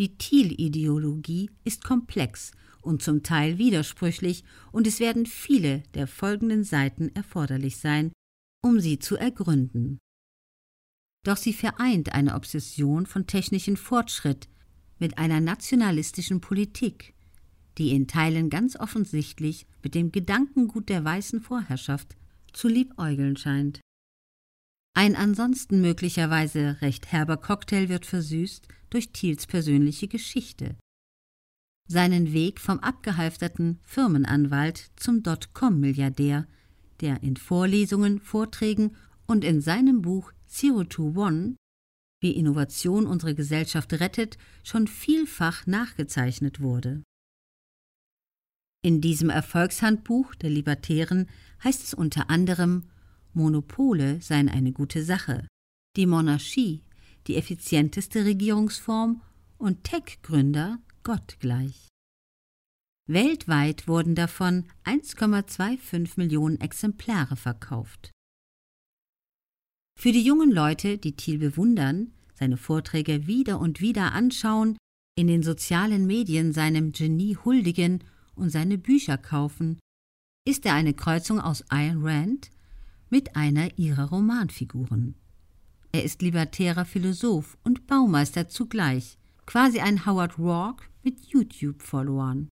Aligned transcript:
Die 0.00 0.16
Thiel-Ideologie 0.16 1.50
ist 1.62 1.84
komplex 1.84 2.52
und 2.80 3.02
zum 3.02 3.22
Teil 3.22 3.58
widersprüchlich, 3.58 4.44
und 4.72 4.86
es 4.86 4.98
werden 4.98 5.26
viele 5.26 5.82
der 5.92 6.06
folgenden 6.06 6.64
Seiten 6.64 7.10
erforderlich 7.14 7.76
sein, 7.76 8.10
um 8.64 8.80
sie 8.80 8.98
zu 8.98 9.16
ergründen. 9.16 9.98
Doch 11.22 11.36
sie 11.36 11.52
vereint 11.52 12.14
eine 12.14 12.34
Obsession 12.34 13.04
von 13.04 13.26
technischem 13.26 13.76
Fortschritt 13.76 14.48
mit 14.98 15.18
einer 15.18 15.38
nationalistischen 15.38 16.40
Politik, 16.40 17.12
die 17.76 17.94
in 17.94 18.08
Teilen 18.08 18.48
ganz 18.48 18.76
offensichtlich 18.76 19.66
mit 19.82 19.94
dem 19.94 20.12
Gedankengut 20.12 20.88
der 20.88 21.04
weißen 21.04 21.42
Vorherrschaft 21.42 22.16
zu 22.54 22.68
liebäugeln 22.68 23.36
scheint. 23.36 23.80
Ein 25.00 25.16
ansonsten 25.16 25.80
möglicherweise 25.80 26.76
recht 26.82 27.10
herber 27.10 27.38
Cocktail 27.38 27.88
wird 27.88 28.04
versüßt 28.04 28.68
durch 28.90 29.12
Thiels 29.12 29.46
persönliche 29.46 30.08
Geschichte. 30.08 30.76
Seinen 31.88 32.34
Weg 32.34 32.60
vom 32.60 32.80
abgehalfterten 32.80 33.80
Firmenanwalt 33.82 34.90
zum 34.96 35.22
Dotcom-Milliardär, 35.22 36.46
der 37.00 37.22
in 37.22 37.38
Vorlesungen, 37.38 38.20
Vorträgen 38.20 38.94
und 39.26 39.42
in 39.42 39.62
seinem 39.62 40.02
Buch 40.02 40.32
Zero 40.46 40.84
to 40.84 41.14
One, 41.16 41.56
wie 42.20 42.32
Innovation 42.32 43.06
unsere 43.06 43.34
Gesellschaft 43.34 43.94
rettet, 43.94 44.36
schon 44.64 44.86
vielfach 44.86 45.66
nachgezeichnet 45.66 46.60
wurde. 46.60 47.02
In 48.82 49.00
diesem 49.00 49.30
Erfolgshandbuch 49.30 50.34
der 50.34 50.50
Libertären 50.50 51.26
heißt 51.64 51.84
es 51.84 51.94
unter 51.94 52.28
anderem, 52.28 52.90
Monopole 53.32 54.20
seien 54.20 54.48
eine 54.48 54.72
gute 54.72 55.04
Sache, 55.04 55.46
die 55.96 56.06
Monarchie 56.06 56.82
die 57.26 57.36
effizienteste 57.36 58.24
Regierungsform 58.24 59.22
und 59.58 59.84
Tech-Gründer 59.84 60.78
Gott 61.02 61.36
gleich. 61.40 61.88
Weltweit 63.06 63.88
wurden 63.88 64.14
davon 64.14 64.66
1,25 64.84 66.12
Millionen 66.16 66.60
Exemplare 66.60 67.36
verkauft. 67.36 68.10
Für 69.98 70.12
die 70.12 70.22
jungen 70.22 70.50
Leute, 70.50 70.96
die 70.96 71.16
Thiel 71.16 71.38
bewundern, 71.38 72.12
seine 72.34 72.56
Vorträge 72.56 73.26
wieder 73.26 73.60
und 73.60 73.80
wieder 73.80 74.12
anschauen, 74.12 74.78
in 75.16 75.26
den 75.26 75.42
sozialen 75.42 76.06
Medien 76.06 76.52
seinem 76.52 76.92
Genie 76.92 77.36
huldigen 77.36 78.02
und 78.34 78.50
seine 78.50 78.78
Bücher 78.78 79.18
kaufen, 79.18 79.78
ist 80.46 80.64
er 80.64 80.74
eine 80.74 80.94
Kreuzung 80.94 81.40
aus 81.40 81.62
Ayn 81.70 82.02
Rand 82.02 82.50
mit 83.10 83.36
einer 83.36 83.78
ihrer 83.78 84.08
Romanfiguren. 84.08 85.14
Er 85.92 86.04
ist 86.04 86.22
libertärer 86.22 86.84
Philosoph 86.84 87.58
und 87.64 87.86
Baumeister 87.86 88.48
zugleich, 88.48 89.18
quasi 89.44 89.80
ein 89.80 90.06
Howard 90.06 90.38
Rourke 90.38 90.84
mit 91.02 91.26
YouTube-Followern. 91.26 92.48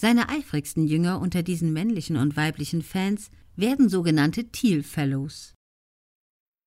Seine 0.00 0.30
eifrigsten 0.30 0.86
Jünger 0.86 1.20
unter 1.20 1.42
diesen 1.42 1.72
männlichen 1.72 2.16
und 2.16 2.36
weiblichen 2.36 2.82
Fans 2.82 3.30
werden 3.54 3.88
sogenannte 3.88 4.50
Thiel 4.50 4.82
Fellows. 4.82 5.54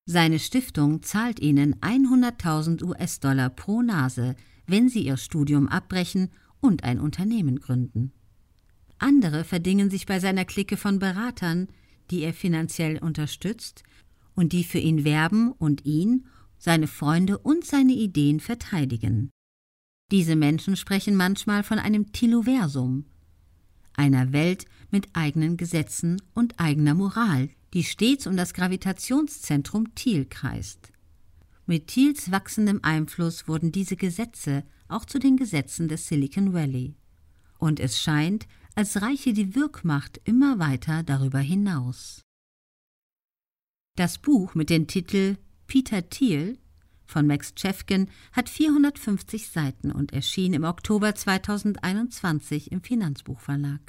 Seine 0.08 0.38
Stiftung 0.38 1.02
zahlt 1.02 1.40
ihnen 1.40 1.74
100.000 1.80 2.84
US-Dollar 2.84 3.50
pro 3.50 3.82
Nase, 3.82 4.36
wenn 4.66 4.88
sie 4.88 5.04
ihr 5.04 5.16
Studium 5.16 5.66
abbrechen 5.66 6.30
und 6.60 6.84
ein 6.84 7.00
Unternehmen 7.00 7.58
gründen. 7.58 8.12
Andere 8.98 9.42
verdingen 9.42 9.90
sich 9.90 10.06
bei 10.06 10.20
seiner 10.20 10.44
Clique 10.44 10.76
von 10.76 11.00
Beratern, 11.00 11.68
die 12.10 12.22
er 12.22 12.34
finanziell 12.34 12.98
unterstützt 12.98 13.82
und 14.34 14.52
die 14.52 14.64
für 14.64 14.78
ihn 14.78 15.04
werben 15.04 15.52
und 15.52 15.84
ihn, 15.84 16.26
seine 16.58 16.86
Freunde 16.86 17.38
und 17.38 17.64
seine 17.64 17.92
Ideen 17.92 18.40
verteidigen. 18.40 19.30
Diese 20.10 20.36
Menschen 20.36 20.76
sprechen 20.76 21.16
manchmal 21.16 21.62
von 21.62 21.78
einem 21.78 22.12
Tiloversum, 22.12 23.06
einer 23.94 24.32
Welt 24.32 24.66
mit 24.90 25.08
eigenen 25.14 25.56
Gesetzen 25.56 26.20
und 26.34 26.60
eigener 26.60 26.94
Moral, 26.94 27.48
die 27.74 27.82
stets 27.82 28.26
um 28.26 28.36
das 28.36 28.54
Gravitationszentrum 28.54 29.94
Thiel 29.94 30.26
kreist. 30.26 30.92
Mit 31.66 31.88
Thiels 31.88 32.30
wachsendem 32.30 32.80
Einfluss 32.82 33.48
wurden 33.48 33.72
diese 33.72 33.96
Gesetze 33.96 34.64
auch 34.88 35.04
zu 35.04 35.18
den 35.18 35.36
Gesetzen 35.36 35.88
des 35.88 36.06
Silicon 36.06 36.52
Valley. 36.52 36.94
Und 37.58 37.80
es 37.80 38.00
scheint, 38.00 38.46
als 38.76 39.00
reiche 39.00 39.32
die 39.32 39.54
Wirkmacht 39.54 40.20
immer 40.24 40.58
weiter 40.58 41.02
darüber 41.02 41.38
hinaus. 41.38 42.22
Das 43.96 44.18
Buch 44.18 44.54
mit 44.54 44.68
dem 44.68 44.86
Titel 44.86 45.38
Peter 45.66 46.08
Thiel 46.10 46.58
von 47.06 47.26
Max 47.26 47.54
Chefkin 47.56 48.08
hat 48.32 48.50
450 48.50 49.48
Seiten 49.48 49.90
und 49.90 50.12
erschien 50.12 50.52
im 50.52 50.64
Oktober 50.64 51.14
2021 51.14 52.70
im 52.70 52.82
Finanzbuchverlag. 52.82 53.80